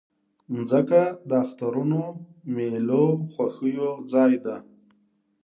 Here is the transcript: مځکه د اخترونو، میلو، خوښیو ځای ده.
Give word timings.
مځکه 0.53 1.01
د 1.29 1.31
اخترونو، 1.43 2.01
میلو، 2.55 3.05
خوښیو 3.31 3.89
ځای 4.11 4.33
ده. 4.45 4.55